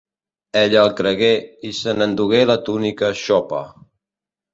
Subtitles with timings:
[0.59, 1.29] Ella el cregué
[1.69, 3.61] i se n'endugué la túnica xopa.